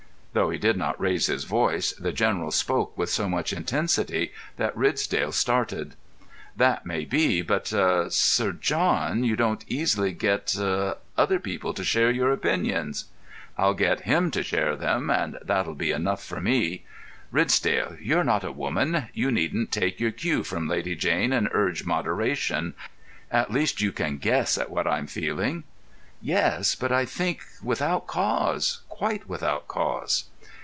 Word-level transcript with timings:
Though 0.33 0.49
he 0.49 0.57
did 0.57 0.77
not 0.77 0.97
raise 0.97 1.25
his 1.25 1.43
voice, 1.43 1.91
the 1.91 2.13
General 2.13 2.51
spoke 2.51 2.97
with 2.97 3.09
so 3.09 3.27
much 3.27 3.51
intensity 3.51 4.31
that 4.55 4.77
Ridsdale 4.77 5.33
started. 5.33 5.95
"That 6.55 6.85
may 6.85 7.03
be; 7.03 7.41
but—ah—Sir 7.41 8.53
John, 8.53 9.25
you 9.25 9.35
won't 9.35 9.65
easily 9.67 10.13
get—ah—other 10.13 11.39
people 11.41 11.73
to 11.73 11.83
share 11.83 12.09
your 12.09 12.31
opinions." 12.31 13.07
"I'll 13.57 13.73
get 13.73 14.03
him 14.07 14.31
to 14.31 14.41
share 14.41 14.77
them, 14.77 15.09
and 15.09 15.37
that'll 15.43 15.75
be 15.75 15.91
enough 15.91 16.23
for 16.23 16.39
me. 16.39 16.85
Ridsdale, 17.31 17.97
you're 18.01 18.23
not 18.23 18.45
a 18.45 18.53
woman—you 18.53 19.31
needn't 19.33 19.73
take 19.73 19.99
your 19.99 20.11
cue 20.11 20.45
from 20.45 20.65
Lady 20.69 20.95
Jane 20.95 21.33
and 21.33 21.49
urge 21.51 21.83
moderation. 21.83 22.73
At 23.29 23.51
least 23.51 23.81
you 23.81 23.91
can 23.91 24.17
guess 24.17 24.57
at 24.57 24.69
what 24.71 24.87
I'm 24.87 25.07
feeling." 25.07 25.65
"Yes; 26.23 26.75
but 26.75 26.91
I 26.91 27.05
think 27.05 27.39
without 27.63 28.05
cause—quite 28.05 29.27
without 29.27 29.67
cause." 29.67 30.25